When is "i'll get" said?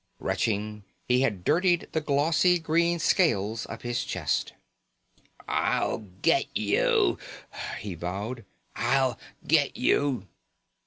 5.47-6.47, 8.75-9.77